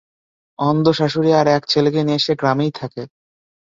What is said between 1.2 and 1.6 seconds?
আর